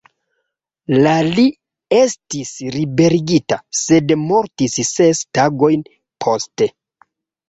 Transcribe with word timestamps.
La 1.07 1.11
li 1.25 1.43
estis 1.97 2.53
liberigita, 2.75 3.59
sed 3.81 4.13
mortis 4.21 4.79
ses 4.93 5.21
tagojn 5.41 5.85
poste. 6.27 6.69